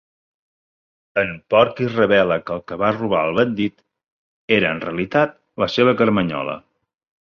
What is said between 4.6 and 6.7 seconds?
era en realitat la seva carmanyola.